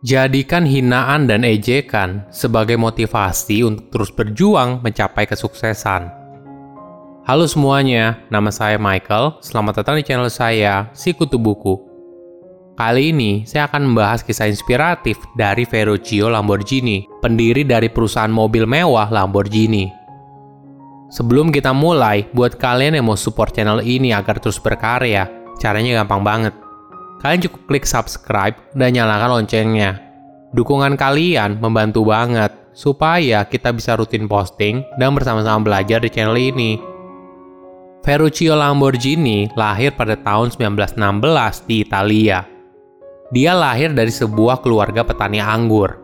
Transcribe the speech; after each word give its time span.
Jadikan 0.00 0.64
hinaan 0.64 1.28
dan 1.28 1.44
ejekan 1.44 2.24
sebagai 2.32 2.80
motivasi 2.80 3.68
untuk 3.68 3.92
terus 3.92 4.08
berjuang 4.08 4.80
mencapai 4.80 5.28
kesuksesan. 5.28 6.08
Halo 7.28 7.44
semuanya, 7.44 8.16
nama 8.32 8.48
saya 8.48 8.80
Michael. 8.80 9.36
Selamat 9.44 9.84
datang 9.84 10.00
di 10.00 10.04
channel 10.08 10.32
saya, 10.32 10.88
Sikutu 10.96 11.36
Buku. 11.36 11.76
Kali 12.80 13.12
ini 13.12 13.44
saya 13.44 13.68
akan 13.68 13.92
membahas 13.92 14.24
kisah 14.24 14.48
inspiratif 14.48 15.20
dari 15.36 15.68
Ferruccio 15.68 16.32
Lamborghini, 16.32 17.04
pendiri 17.20 17.60
dari 17.68 17.92
perusahaan 17.92 18.32
mobil 18.32 18.64
mewah 18.64 19.12
Lamborghini. 19.12 19.84
Sebelum 21.12 21.52
kita 21.52 21.76
mulai, 21.76 22.24
buat 22.32 22.56
kalian 22.56 22.96
yang 22.96 23.04
mau 23.04 23.20
support 23.20 23.52
channel 23.52 23.84
ini 23.84 24.16
agar 24.16 24.40
terus 24.40 24.56
berkarya, 24.56 25.28
caranya 25.60 26.00
gampang 26.00 26.24
banget 26.24 26.69
kalian 27.20 27.44
cukup 27.46 27.60
klik 27.68 27.86
subscribe 27.86 28.56
dan 28.72 28.96
nyalakan 28.96 29.40
loncengnya. 29.40 30.00
Dukungan 30.50 30.98
kalian 30.98 31.62
membantu 31.62 32.02
banget 32.02 32.50
supaya 32.74 33.44
kita 33.46 33.70
bisa 33.70 33.94
rutin 33.94 34.26
posting 34.26 34.82
dan 34.98 35.14
bersama-sama 35.14 35.62
belajar 35.62 36.02
di 36.02 36.10
channel 36.10 36.34
ini. 36.34 36.80
Ferruccio 38.00 38.56
Lamborghini 38.56 39.52
lahir 39.54 39.92
pada 39.92 40.16
tahun 40.16 40.50
1916 40.56 41.68
di 41.68 41.76
Italia. 41.84 42.38
Dia 43.30 43.52
lahir 43.54 43.92
dari 43.92 44.10
sebuah 44.10 44.64
keluarga 44.64 45.04
petani 45.04 45.38
anggur. 45.38 46.00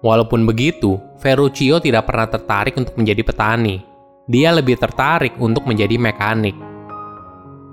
Walaupun 0.00 0.46
begitu, 0.46 0.96
Ferruccio 1.18 1.82
tidak 1.82 2.06
pernah 2.08 2.30
tertarik 2.30 2.78
untuk 2.78 2.94
menjadi 2.94 3.20
petani. 3.26 3.82
Dia 4.30 4.54
lebih 4.54 4.78
tertarik 4.80 5.36
untuk 5.36 5.68
menjadi 5.68 6.00
mekanik. 6.00 6.73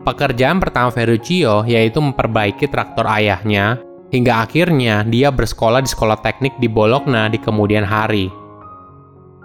Pekerjaan 0.02 0.58
pertama 0.58 0.90
Ferruccio 0.90 1.62
yaitu 1.70 2.02
memperbaiki 2.02 2.66
traktor 2.74 3.06
ayahnya, 3.06 3.78
hingga 4.10 4.42
akhirnya 4.42 5.06
dia 5.06 5.30
bersekolah 5.30 5.86
di 5.86 5.90
sekolah 5.94 6.18
teknik 6.26 6.58
di 6.58 6.66
Bologna 6.66 7.30
di 7.30 7.38
kemudian 7.38 7.86
hari. 7.86 8.34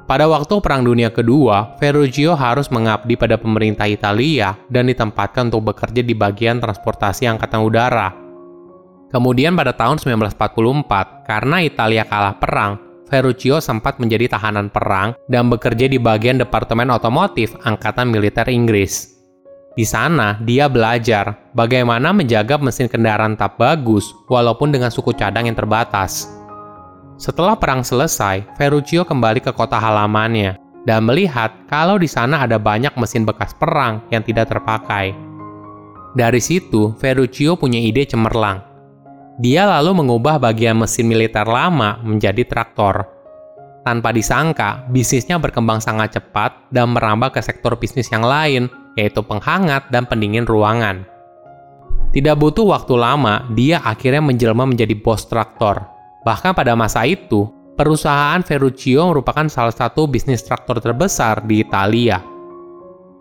Pada 0.06 0.24
waktu 0.30 0.62
Perang 0.62 0.86
Dunia 0.86 1.10
Kedua, 1.12 1.76
Ferruccio 1.76 2.38
harus 2.38 2.70
mengabdi 2.70 3.18
pada 3.18 3.36
pemerintah 3.36 3.84
Italia 3.90 4.54
dan 4.70 4.86
ditempatkan 4.86 5.50
untuk 5.50 5.74
bekerja 5.74 6.00
di 6.00 6.14
bagian 6.14 6.62
transportasi 6.62 7.26
angkatan 7.26 7.60
udara. 7.60 8.14
Kemudian 9.10 9.58
pada 9.58 9.74
tahun 9.74 9.98
1944, 9.98 11.26
karena 11.26 11.58
Italia 11.60 12.06
kalah 12.06 12.38
perang, 12.38 12.78
Ferruccio 13.10 13.58
sempat 13.58 13.98
menjadi 13.98 14.38
tahanan 14.38 14.70
perang 14.70 15.18
dan 15.26 15.50
bekerja 15.50 15.90
di 15.90 15.98
bagian 15.98 16.38
Departemen 16.38 16.90
Otomotif 16.94 17.54
Angkatan 17.66 18.08
Militer 18.10 18.46
Inggris. 18.46 19.15
Di 19.76 19.84
sana, 19.84 20.40
dia 20.40 20.72
belajar 20.72 21.36
bagaimana 21.52 22.08
menjaga 22.08 22.56
mesin 22.56 22.88
kendaraan 22.88 23.36
tetap 23.36 23.60
bagus 23.60 24.08
walaupun 24.24 24.72
dengan 24.72 24.88
suku 24.88 25.12
cadang 25.12 25.52
yang 25.52 25.54
terbatas. 25.54 26.32
Setelah 27.20 27.60
perang 27.60 27.84
selesai, 27.84 28.56
Ferruccio 28.56 29.04
kembali 29.04 29.44
ke 29.44 29.52
kota 29.52 29.76
halamannya 29.76 30.56
dan 30.88 31.04
melihat 31.04 31.52
kalau 31.68 32.00
di 32.00 32.08
sana 32.08 32.48
ada 32.48 32.56
banyak 32.56 32.96
mesin 32.96 33.28
bekas 33.28 33.52
perang 33.52 34.00
yang 34.08 34.24
tidak 34.24 34.48
terpakai. 34.48 35.12
Dari 36.16 36.40
situ, 36.40 36.96
Ferruccio 36.96 37.60
punya 37.60 37.76
ide 37.76 38.08
cemerlang. 38.08 38.64
Dia 39.36 39.68
lalu 39.68 40.00
mengubah 40.00 40.40
bagian 40.40 40.80
mesin 40.80 41.04
militer 41.04 41.44
lama 41.44 42.00
menjadi 42.00 42.48
traktor. 42.48 43.15
Tanpa 43.86 44.10
disangka, 44.10 44.82
bisnisnya 44.90 45.38
berkembang 45.38 45.78
sangat 45.78 46.18
cepat 46.18 46.74
dan 46.74 46.90
merambah 46.90 47.30
ke 47.30 47.38
sektor 47.38 47.78
bisnis 47.78 48.10
yang 48.10 48.26
lain, 48.26 48.66
yaitu 48.98 49.22
penghangat 49.22 49.86
dan 49.94 50.10
pendingin 50.10 50.42
ruangan. 50.42 51.06
Tidak 52.10 52.34
butuh 52.34 52.66
waktu 52.66 52.98
lama, 52.98 53.46
dia 53.54 53.78
akhirnya 53.78 54.18
menjelma 54.18 54.66
menjadi 54.66 54.90
bos 54.98 55.30
traktor. 55.30 55.86
Bahkan 56.26 56.58
pada 56.58 56.74
masa 56.74 57.06
itu, 57.06 57.46
perusahaan 57.78 58.42
Ferruccio 58.42 59.06
merupakan 59.06 59.46
salah 59.46 59.70
satu 59.70 60.10
bisnis 60.10 60.42
traktor 60.42 60.82
terbesar 60.82 61.46
di 61.46 61.62
Italia. 61.62 62.18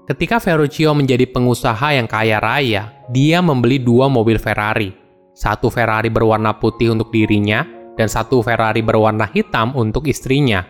Ketika 0.09 0.41
Ferruccio 0.41 0.97
menjadi 0.97 1.29
pengusaha 1.29 1.93
yang 1.93 2.09
kaya 2.09 2.41
raya, 2.41 2.89
dia 3.13 3.37
membeli 3.37 3.77
dua 3.77 4.09
mobil 4.09 4.41
Ferrari. 4.41 4.89
Satu 5.37 5.69
Ferrari 5.69 6.09
berwarna 6.09 6.57
putih 6.57 6.89
untuk 6.89 7.13
dirinya, 7.13 7.74
dan 7.95 8.11
satu 8.11 8.43
Ferrari 8.43 8.83
berwarna 8.83 9.27
hitam 9.31 9.75
untuk 9.75 10.07
istrinya. 10.07 10.63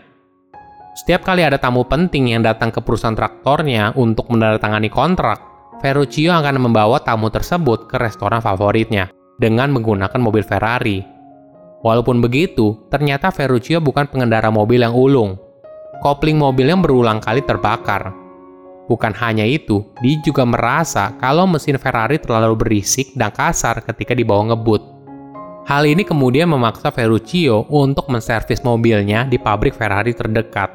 Setiap 0.96 1.28
kali 1.28 1.44
ada 1.44 1.60
tamu 1.60 1.84
penting 1.84 2.32
yang 2.32 2.40
datang 2.40 2.72
ke 2.72 2.80
perusahaan 2.80 3.18
traktornya 3.18 3.92
untuk 4.00 4.32
menandatangani 4.32 4.88
kontrak, 4.88 5.44
Ferruccio 5.84 6.32
akan 6.32 6.56
membawa 6.72 7.04
tamu 7.04 7.28
tersebut 7.28 7.92
ke 7.92 8.00
restoran 8.00 8.40
favoritnya 8.40 9.12
dengan 9.36 9.76
menggunakan 9.76 10.16
mobil 10.24 10.40
Ferrari. 10.48 11.04
Walaupun 11.84 12.24
begitu, 12.24 12.80
ternyata 12.88 13.30
Ferruccio 13.30 13.84
bukan 13.84 14.08
pengendara 14.08 14.48
mobil 14.48 14.82
yang 14.82 14.96
ulung. 14.96 15.36
Kopling 16.00 16.40
mobilnya 16.40 16.80
berulang 16.80 17.20
kali 17.20 17.44
terbakar. 17.44 18.16
Bukan 18.88 19.12
hanya 19.20 19.44
itu, 19.44 19.84
dia 20.00 20.16
juga 20.24 20.48
merasa 20.48 21.12
kalau 21.20 21.44
mesin 21.44 21.76
Ferrari 21.76 22.24
terlalu 22.24 22.56
berisik 22.56 23.12
dan 23.20 23.36
kasar 23.36 23.84
ketika 23.84 24.16
dibawa 24.16 24.56
ngebut. 24.56 24.95
Hal 25.66 25.90
ini 25.90 26.06
kemudian 26.06 26.46
memaksa 26.46 26.94
Ferruccio 26.94 27.66
untuk 27.74 28.06
menservis 28.14 28.62
mobilnya 28.62 29.26
di 29.26 29.42
pabrik 29.42 29.74
Ferrari 29.74 30.14
terdekat. 30.14 30.70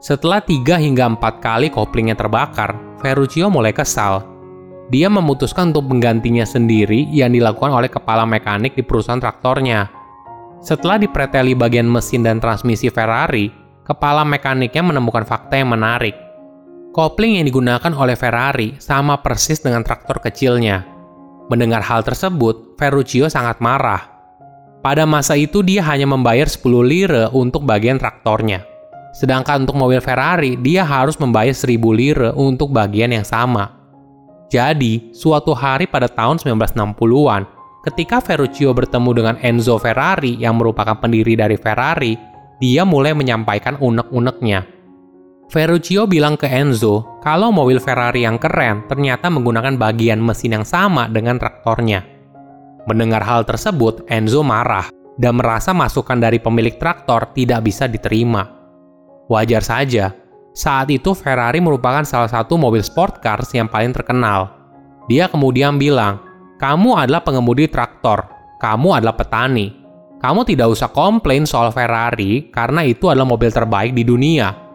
Setelah 0.00 0.40
tiga 0.40 0.80
hingga 0.80 1.12
empat 1.12 1.44
kali 1.44 1.68
koplingnya 1.68 2.16
terbakar, 2.16 2.72
Ferruccio 3.04 3.52
mulai 3.52 3.76
kesal. 3.76 4.24
Dia 4.88 5.12
memutuskan 5.12 5.76
untuk 5.76 5.92
menggantinya 5.92 6.48
sendiri 6.48 7.04
yang 7.12 7.36
dilakukan 7.36 7.68
oleh 7.68 7.92
kepala 7.92 8.24
mekanik 8.24 8.72
di 8.72 8.80
perusahaan 8.80 9.20
traktornya. 9.20 9.92
Setelah 10.64 10.96
dipreteli 10.96 11.52
bagian 11.52 11.84
mesin 11.84 12.24
dan 12.24 12.40
transmisi 12.40 12.88
Ferrari, 12.88 13.52
kepala 13.84 14.24
mekaniknya 14.24 14.88
menemukan 14.88 15.28
fakta 15.28 15.60
yang 15.60 15.76
menarik. 15.76 16.16
Kopling 16.96 17.36
yang 17.36 17.44
digunakan 17.44 17.92
oleh 17.92 18.16
Ferrari 18.16 18.80
sama 18.80 19.20
persis 19.20 19.60
dengan 19.60 19.84
traktor 19.84 20.24
kecilnya. 20.24 20.97
Mendengar 21.48 21.80
hal 21.80 22.04
tersebut, 22.04 22.76
Ferruccio 22.76 23.24
sangat 23.32 23.56
marah. 23.64 24.04
Pada 24.84 25.08
masa 25.08 25.32
itu 25.34 25.64
dia 25.64 25.80
hanya 25.80 26.04
membayar 26.04 26.44
10 26.44 26.84
lire 26.84 27.24
untuk 27.32 27.64
bagian 27.64 27.96
traktornya. 27.96 28.62
Sedangkan 29.16 29.64
untuk 29.64 29.80
mobil 29.80 29.98
Ferrari, 29.98 30.60
dia 30.60 30.84
harus 30.84 31.16
membayar 31.16 31.56
1000 31.56 31.80
lire 31.90 32.30
untuk 32.36 32.70
bagian 32.70 33.10
yang 33.10 33.24
sama. 33.24 33.74
Jadi, 34.52 35.10
suatu 35.16 35.56
hari 35.56 35.88
pada 35.88 36.06
tahun 36.06 36.38
1960-an, 36.40 37.42
ketika 37.88 38.20
Ferruccio 38.20 38.76
bertemu 38.76 39.10
dengan 39.16 39.36
Enzo 39.40 39.80
Ferrari 39.80 40.36
yang 40.36 40.60
merupakan 40.60 41.00
pendiri 41.00 41.32
dari 41.32 41.56
Ferrari, 41.56 42.14
dia 42.60 42.84
mulai 42.84 43.16
menyampaikan 43.16 43.80
unek-uneknya. 43.80 44.77
Ferruccio 45.48 46.04
bilang 46.04 46.36
ke 46.36 46.44
Enzo 46.44 47.24
kalau 47.24 47.48
mobil 47.48 47.80
Ferrari 47.80 48.28
yang 48.28 48.36
keren 48.36 48.84
ternyata 48.84 49.32
menggunakan 49.32 49.80
bagian 49.80 50.20
mesin 50.20 50.60
yang 50.60 50.66
sama 50.68 51.08
dengan 51.08 51.40
traktornya. 51.40 52.04
Mendengar 52.84 53.24
hal 53.24 53.48
tersebut, 53.48 54.04
Enzo 54.12 54.44
marah 54.44 54.92
dan 55.16 55.40
merasa 55.40 55.72
masukan 55.72 56.20
dari 56.20 56.36
pemilik 56.36 56.76
traktor 56.76 57.32
tidak 57.32 57.64
bisa 57.64 57.88
diterima. 57.88 58.44
Wajar 59.32 59.64
saja, 59.64 60.12
saat 60.52 60.92
itu 60.92 61.16
Ferrari 61.16 61.64
merupakan 61.64 62.04
salah 62.04 62.28
satu 62.28 62.60
mobil 62.60 62.84
sport 62.84 63.24
cars 63.24 63.48
yang 63.56 63.72
paling 63.72 63.96
terkenal. 63.96 64.52
Dia 65.08 65.32
kemudian 65.32 65.80
bilang, 65.80 66.20
kamu 66.60 66.92
adalah 66.92 67.24
pengemudi 67.24 67.72
traktor, 67.72 68.28
kamu 68.60 69.00
adalah 69.00 69.16
petani. 69.16 69.72
Kamu 70.20 70.44
tidak 70.44 70.76
usah 70.76 70.92
komplain 70.92 71.48
soal 71.48 71.72
Ferrari 71.72 72.52
karena 72.52 72.84
itu 72.84 73.08
adalah 73.08 73.24
mobil 73.24 73.48
terbaik 73.48 73.96
di 73.96 74.04
dunia. 74.04 74.67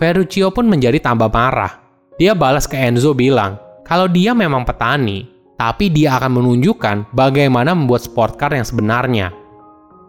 Ferruccio 0.00 0.48
pun 0.52 0.68
menjadi 0.68 0.98
tambah 1.00 1.28
marah. 1.28 1.82
Dia 2.16 2.32
balas 2.32 2.68
ke 2.68 2.76
Enzo 2.76 3.12
bilang, 3.12 3.56
kalau 3.82 4.08
dia 4.08 4.32
memang 4.32 4.64
petani, 4.64 5.26
tapi 5.58 5.92
dia 5.92 6.18
akan 6.18 6.42
menunjukkan 6.42 7.14
bagaimana 7.14 7.76
membuat 7.76 8.02
sport 8.02 8.34
car 8.40 8.50
yang 8.56 8.66
sebenarnya. 8.66 9.30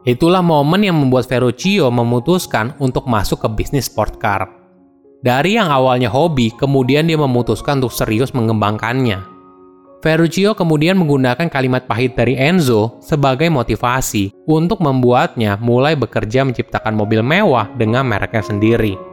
Itulah 0.04 0.44
momen 0.44 0.84
yang 0.84 1.00
membuat 1.00 1.32
Ferruccio 1.32 1.88
memutuskan 1.88 2.76
untuk 2.84 3.08
masuk 3.08 3.46
ke 3.46 3.48
bisnis 3.54 3.88
sport 3.88 4.20
car. 4.20 4.50
Dari 5.24 5.56
yang 5.56 5.72
awalnya 5.72 6.12
hobi, 6.12 6.52
kemudian 6.52 7.08
dia 7.08 7.16
memutuskan 7.16 7.80
untuk 7.80 7.96
serius 7.96 8.36
mengembangkannya. 8.36 9.24
Ferruccio 10.04 10.52
kemudian 10.52 11.00
menggunakan 11.00 11.48
kalimat 11.48 11.88
pahit 11.88 12.20
dari 12.20 12.36
Enzo 12.36 13.00
sebagai 13.00 13.48
motivasi 13.48 14.36
untuk 14.44 14.84
membuatnya 14.84 15.56
mulai 15.64 15.96
bekerja 15.96 16.44
menciptakan 16.44 16.92
mobil 16.92 17.24
mewah 17.24 17.72
dengan 17.80 18.04
mereknya 18.04 18.44
sendiri. 18.44 19.13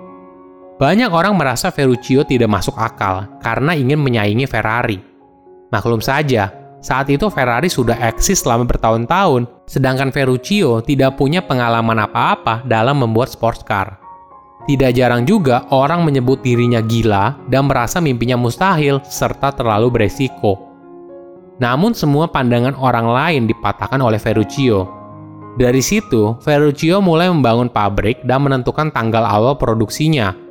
Banyak 0.80 1.12
orang 1.12 1.36
merasa 1.36 1.68
Ferruccio 1.68 2.24
tidak 2.24 2.48
masuk 2.48 2.72
akal 2.80 3.28
karena 3.44 3.76
ingin 3.76 4.00
menyaingi 4.00 4.48
Ferrari. 4.48 4.96
Maklum 5.68 6.00
saja, 6.00 6.48
saat 6.80 7.12
itu 7.12 7.28
Ferrari 7.28 7.68
sudah 7.68 8.00
eksis 8.00 8.40
selama 8.40 8.64
bertahun-tahun, 8.64 9.44
sedangkan 9.68 10.08
Ferruccio 10.08 10.80
tidak 10.80 11.20
punya 11.20 11.44
pengalaman 11.44 12.00
apa-apa 12.00 12.64
dalam 12.64 13.04
membuat 13.04 13.28
sports 13.28 13.60
car. 13.60 14.00
Tidak 14.64 14.96
jarang 14.96 15.28
juga 15.28 15.68
orang 15.68 16.00
menyebut 16.00 16.40
dirinya 16.40 16.80
gila 16.80 17.36
dan 17.52 17.68
merasa 17.68 18.00
mimpinya 18.00 18.40
mustahil 18.40 19.04
serta 19.04 19.52
terlalu 19.52 19.92
beresiko. 19.92 20.64
Namun 21.60 21.92
semua 21.92 22.32
pandangan 22.32 22.72
orang 22.80 23.04
lain 23.04 23.42
dipatahkan 23.44 24.00
oleh 24.00 24.16
Ferruccio. 24.16 24.88
Dari 25.60 25.84
situ, 25.84 26.40
Ferruccio 26.40 27.04
mulai 27.04 27.28
membangun 27.28 27.68
pabrik 27.68 28.24
dan 28.24 28.48
menentukan 28.48 28.88
tanggal 28.88 29.28
awal 29.28 29.60
produksinya. 29.60 30.48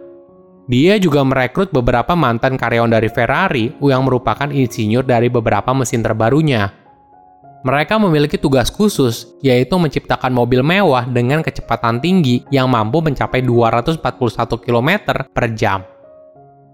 Dia 0.69 1.01
juga 1.01 1.25
merekrut 1.25 1.73
beberapa 1.73 2.13
mantan 2.13 2.53
karyawan 2.53 2.93
dari 2.93 3.09
Ferrari 3.09 3.73
yang 3.81 4.05
merupakan 4.05 4.45
insinyur 4.45 5.01
dari 5.01 5.25
beberapa 5.25 5.73
mesin 5.73 6.05
terbarunya. 6.05 6.69
Mereka 7.65 7.97
memiliki 7.97 8.37
tugas 8.37 8.69
khusus, 8.69 9.33
yaitu 9.41 9.75
menciptakan 9.81 10.29
mobil 10.29 10.61
mewah 10.61 11.09
dengan 11.09 11.41
kecepatan 11.41 11.97
tinggi 11.97 12.45
yang 12.53 12.69
mampu 12.69 13.01
mencapai 13.01 13.41
241 13.41 14.61
km 14.61 14.89
per 15.33 15.45
jam. 15.57 15.81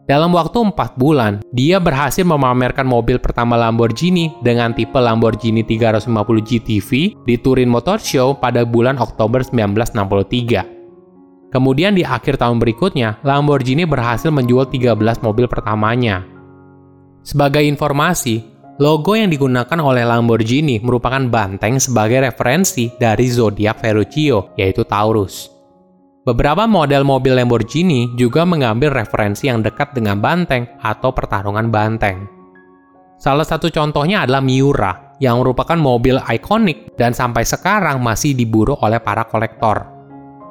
Dalam 0.06 0.30
waktu 0.36 0.60
4 0.62 1.00
bulan, 1.00 1.42
dia 1.50 1.82
berhasil 1.82 2.22
memamerkan 2.22 2.86
mobil 2.86 3.18
pertama 3.18 3.58
Lamborghini 3.58 4.30
dengan 4.44 4.76
tipe 4.76 5.00
Lamborghini 5.00 5.66
350 5.66 6.12
GTV 6.46 6.90
di 7.26 7.36
Turin 7.42 7.72
Motor 7.72 7.98
Show 7.98 8.38
pada 8.38 8.68
bulan 8.68 9.00
Oktober 9.02 9.42
1963. 9.42 10.75
Kemudian 11.56 11.96
di 11.96 12.04
akhir 12.04 12.36
tahun 12.36 12.60
berikutnya, 12.60 13.24
Lamborghini 13.24 13.88
berhasil 13.88 14.28
menjual 14.28 14.68
13 14.68 15.24
mobil 15.24 15.48
pertamanya. 15.48 16.28
Sebagai 17.24 17.64
informasi, 17.64 18.44
Logo 18.76 19.16
yang 19.16 19.32
digunakan 19.32 19.80
oleh 19.80 20.04
Lamborghini 20.04 20.84
merupakan 20.84 21.24
banteng 21.32 21.80
sebagai 21.80 22.28
referensi 22.28 22.92
dari 23.00 23.24
zodiak 23.32 23.80
Ferruccio, 23.80 24.52
yaitu 24.60 24.84
Taurus. 24.84 25.48
Beberapa 26.28 26.68
model 26.68 27.08
mobil 27.08 27.40
Lamborghini 27.40 28.12
juga 28.20 28.44
mengambil 28.44 28.92
referensi 28.92 29.48
yang 29.48 29.64
dekat 29.64 29.96
dengan 29.96 30.20
banteng 30.20 30.68
atau 30.84 31.16
pertarungan 31.16 31.72
banteng. 31.72 32.28
Salah 33.16 33.48
satu 33.48 33.72
contohnya 33.72 34.28
adalah 34.28 34.44
Miura, 34.44 35.16
yang 35.24 35.40
merupakan 35.40 35.80
mobil 35.80 36.20
ikonik 36.20 37.00
dan 37.00 37.16
sampai 37.16 37.48
sekarang 37.48 38.04
masih 38.04 38.36
diburu 38.36 38.76
oleh 38.84 39.00
para 39.00 39.24
kolektor. 39.24 39.88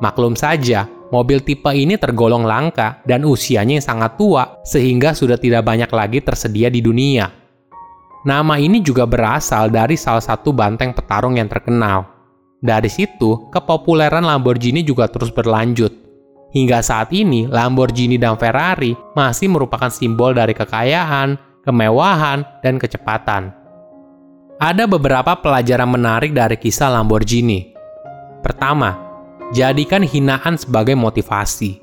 Maklum 0.01 0.33
saja, 0.33 0.89
mobil 1.13 1.43
tipe 1.45 1.69
ini 1.73 2.01
tergolong 2.01 2.47
langka 2.47 3.05
dan 3.05 3.27
usianya 3.27 3.81
yang 3.81 3.87
sangat 3.87 4.17
tua 4.17 4.63
sehingga 4.65 5.13
sudah 5.13 5.37
tidak 5.37 5.65
banyak 5.67 5.91
lagi 5.91 6.25
tersedia 6.25 6.71
di 6.73 6.81
dunia. 6.81 7.29
Nama 8.25 8.57
ini 8.57 8.81
juga 8.81 9.05
berasal 9.05 9.69
dari 9.69 10.01
salah 10.01 10.25
satu 10.25 10.57
banteng 10.57 10.97
petarung 10.97 11.37
yang 11.37 11.45
terkenal. 11.45 12.09
Dari 12.65 12.89
situ, 12.89 13.53
kepopuleran 13.53 14.25
Lamborghini 14.25 14.81
juga 14.81 15.05
terus 15.13 15.29
berlanjut. 15.29 15.93
Hingga 16.57 16.81
saat 16.81 17.13
ini, 17.13 17.45
Lamborghini 17.45 18.17
dan 18.17 18.41
Ferrari 18.41 18.97
masih 19.13 19.53
merupakan 19.53 19.93
simbol 19.93 20.33
dari 20.33 20.57
kekayaan, 20.57 21.37
kemewahan, 21.61 22.41
dan 22.65 22.81
kecepatan. 22.81 23.53
Ada 24.57 24.89
beberapa 24.89 25.37
pelajaran 25.45 25.93
menarik 25.93 26.33
dari 26.33 26.57
kisah 26.57 26.89
Lamborghini. 26.89 27.77
Pertama, 28.41 29.04
jadikan 29.55 30.03
hinaan 30.03 30.59
sebagai 30.59 30.99
motivasi. 30.99 31.79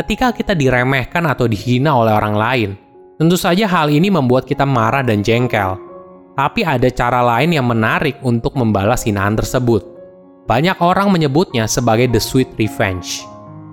Ketika 0.00 0.32
kita 0.32 0.56
diremehkan 0.56 1.28
atau 1.28 1.44
dihina 1.44 1.92
oleh 1.92 2.14
orang 2.16 2.34
lain, 2.34 2.70
Tentu 3.18 3.34
saja 3.34 3.66
hal 3.66 3.90
ini 3.90 4.14
membuat 4.14 4.46
kita 4.46 4.62
marah 4.62 5.02
dan 5.02 5.26
jengkel. 5.26 5.74
Tapi 6.38 6.62
ada 6.62 6.86
cara 6.86 7.18
lain 7.18 7.50
yang 7.50 7.66
menarik 7.66 8.22
untuk 8.22 8.54
membalas 8.54 9.02
hinaan 9.02 9.34
tersebut. 9.34 9.82
Banyak 10.46 10.78
orang 10.78 11.10
menyebutnya 11.10 11.66
sebagai 11.66 12.06
the 12.14 12.22
sweet 12.22 12.46
revenge. 12.54 13.26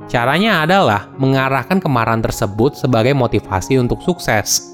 Caranya 0.10 0.66
adalah 0.66 1.14
mengarahkan 1.22 1.78
kemarahan 1.78 2.26
tersebut 2.26 2.74
sebagai 2.74 3.14
motivasi 3.14 3.78
untuk 3.78 4.02
sukses. 4.02 4.66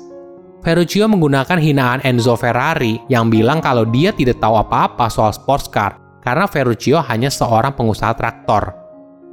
Ferruccio 0.63 1.03
menggunakan 1.11 1.59
hinaan 1.59 1.99
Enzo 2.07 2.39
Ferrari 2.39 2.95
yang 3.11 3.27
bilang 3.27 3.59
kalau 3.59 3.83
dia 3.83 4.15
tidak 4.15 4.39
tahu 4.39 4.55
apa-apa 4.55 5.11
soal 5.11 5.35
sports 5.35 5.67
car 5.67 5.99
karena 6.21 6.45
Ferruccio 6.45 7.01
hanya 7.01 7.27
seorang 7.27 7.73
pengusaha 7.73 8.13
traktor. 8.13 8.77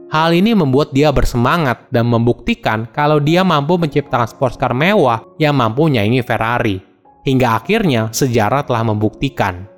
Hal 0.08 0.32
ini 0.32 0.56
membuat 0.56 0.96
dia 0.96 1.12
bersemangat 1.12 1.92
dan 1.92 2.08
membuktikan 2.08 2.88
kalau 2.96 3.20
dia 3.20 3.44
mampu 3.44 3.76
menciptakan 3.76 4.24
sports 4.24 4.56
car 4.56 4.72
mewah 4.72 5.20
yang 5.36 5.52
mampu 5.52 5.84
nyaingi 5.92 6.24
Ferrari. 6.24 6.80
Hingga 7.28 7.60
akhirnya 7.60 8.08
sejarah 8.08 8.64
telah 8.64 8.88
membuktikan. 8.88 9.68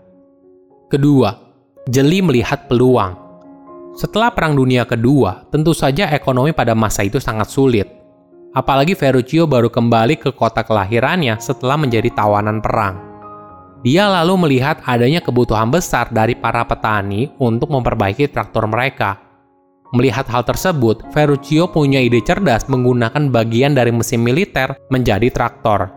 Kedua, 0.86 1.34
jeli 1.90 2.22
melihat 2.22 2.70
peluang. 2.70 3.18
Setelah 3.98 4.30
Perang 4.30 4.54
Dunia 4.54 4.86
Kedua, 4.86 5.50
tentu 5.50 5.74
saja 5.74 6.14
ekonomi 6.14 6.54
pada 6.54 6.78
masa 6.78 7.02
itu 7.02 7.18
sangat 7.18 7.50
sulit. 7.50 7.90
Apalagi 8.54 8.94
Ferruccio 8.94 9.50
baru 9.50 9.66
kembali 9.66 10.14
ke 10.14 10.30
kota 10.30 10.62
kelahirannya 10.62 11.42
setelah 11.42 11.74
menjadi 11.74 12.10
tawanan 12.14 12.62
perang. 12.62 13.09
Dia 13.80 14.08
lalu 14.08 14.48
melihat 14.48 14.84
adanya 14.84 15.24
kebutuhan 15.24 15.72
besar 15.72 16.12
dari 16.12 16.36
para 16.36 16.64
petani 16.68 17.32
untuk 17.40 17.72
memperbaiki 17.72 18.28
traktor 18.28 18.68
mereka 18.68 19.30
Melihat 19.90 20.30
hal 20.30 20.46
tersebut, 20.46 21.02
Ferruccio 21.10 21.66
punya 21.66 21.98
ide 21.98 22.22
cerdas 22.22 22.70
menggunakan 22.70 23.26
bagian 23.26 23.74
dari 23.74 23.90
mesin 23.90 24.22
militer 24.22 24.78
menjadi 24.86 25.26
traktor. 25.34 25.90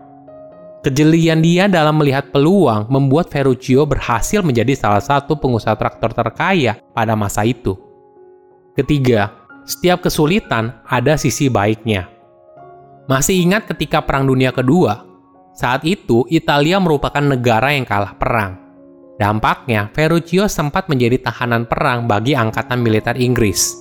Kejelian 0.82 1.40
dia 1.40 1.70
dalam 1.70 2.02
melihat 2.02 2.34
peluang 2.34 2.90
membuat 2.90 3.30
Ferruccio 3.30 3.86
berhasil 3.86 4.42
menjadi 4.42 4.74
salah 4.74 5.00
satu 5.00 5.38
pengusaha 5.38 5.78
traktor 5.78 6.10
terkaya 6.10 6.76
pada 6.90 7.14
masa 7.14 7.46
itu. 7.46 7.78
Ketiga, 8.74 9.30
setiap 9.62 10.02
kesulitan 10.02 10.74
ada 10.90 11.14
sisi 11.14 11.46
baiknya. 11.46 12.10
Masih 13.06 13.38
ingat 13.46 13.70
ketika 13.70 14.02
Perang 14.02 14.26
Dunia 14.26 14.50
Kedua? 14.50 15.06
Saat 15.54 15.86
itu, 15.86 16.26
Italia 16.34 16.82
merupakan 16.82 17.22
negara 17.22 17.70
yang 17.70 17.86
kalah 17.86 18.18
perang. 18.18 18.58
Dampaknya, 19.14 19.86
Ferruccio 19.94 20.50
sempat 20.50 20.90
menjadi 20.90 21.22
tahanan 21.22 21.70
perang 21.70 22.10
bagi 22.10 22.34
angkatan 22.34 22.82
militer 22.82 23.14
Inggris. 23.14 23.78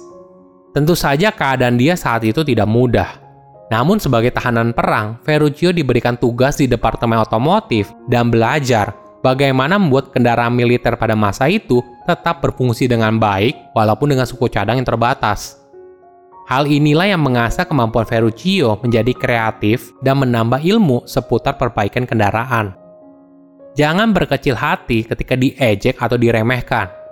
Tentu 0.78 0.94
saja 0.94 1.34
keadaan 1.34 1.82
dia 1.82 1.98
saat 1.98 2.22
itu 2.22 2.46
tidak 2.46 2.70
mudah. 2.70 3.10
Namun 3.74 3.98
sebagai 3.98 4.30
tahanan 4.30 4.78
perang, 4.78 5.18
Ferruccio 5.26 5.74
diberikan 5.74 6.14
tugas 6.14 6.62
di 6.62 6.70
Departemen 6.70 7.26
Otomotif 7.26 7.90
dan 8.06 8.30
belajar 8.30 8.94
bagaimana 9.26 9.82
membuat 9.82 10.14
kendaraan 10.14 10.54
militer 10.54 10.94
pada 10.94 11.18
masa 11.18 11.50
itu 11.50 11.82
tetap 12.06 12.46
berfungsi 12.46 12.86
dengan 12.86 13.18
baik 13.18 13.74
walaupun 13.74 14.14
dengan 14.14 14.30
suku 14.30 14.46
cadang 14.54 14.78
yang 14.78 14.86
terbatas. 14.86 15.63
Hal 16.50 16.68
inilah 16.68 17.08
yang 17.16 17.24
mengasah 17.24 17.64
kemampuan 17.64 18.04
Ferruccio 18.04 18.76
menjadi 18.84 19.16
kreatif 19.16 19.96
dan 20.04 20.20
menambah 20.22 20.60
ilmu 20.60 21.08
seputar 21.08 21.56
perbaikan 21.56 22.04
kendaraan. 22.04 22.76
Jangan 23.74 24.12
berkecil 24.12 24.54
hati 24.54 25.08
ketika 25.08 25.34
diejek 25.34 25.98
atau 25.98 26.20
diremehkan 26.20 27.04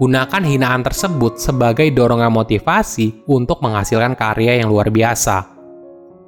Gunakan 0.00 0.48
hinaan 0.48 0.80
tersebut 0.80 1.36
sebagai 1.36 1.84
dorongan 1.92 2.32
motivasi 2.32 3.28
untuk 3.28 3.60
menghasilkan 3.60 4.16
karya 4.16 4.64
yang 4.64 4.72
luar 4.72 4.88
biasa. 4.88 5.44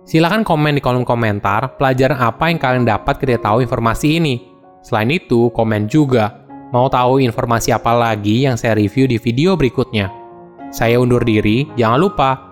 Silahkan 0.05 0.45
komen 0.45 0.77
di 0.77 0.85
kolom 0.85 1.09
komentar 1.09 1.81
pelajaran 1.81 2.21
apa 2.21 2.53
yang 2.53 2.61
kalian 2.61 2.85
dapat 2.85 3.17
ketika 3.17 3.49
tahu 3.49 3.65
informasi 3.65 4.21
ini. 4.21 4.45
Selain 4.85 5.09
itu, 5.09 5.49
komen 5.57 5.89
juga 5.89 6.45
mau 6.69 6.93
tahu 6.93 7.25
informasi 7.25 7.73
apa 7.73 7.97
lagi 7.97 8.45
yang 8.45 8.61
saya 8.61 8.77
review 8.77 9.09
di 9.09 9.17
video 9.17 9.57
berikutnya. 9.57 10.13
Saya 10.69 11.01
undur 11.01 11.25
diri, 11.25 11.65
jangan 11.73 11.97
lupa 11.97 12.52